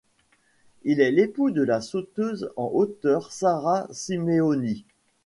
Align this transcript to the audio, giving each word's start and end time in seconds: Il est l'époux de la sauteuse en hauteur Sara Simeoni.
Il 0.81 0.99
est 0.99 1.11
l'époux 1.11 1.51
de 1.51 1.61
la 1.61 1.79
sauteuse 1.79 2.49
en 2.55 2.71
hauteur 2.73 3.31
Sara 3.31 3.85
Simeoni. 3.91 4.83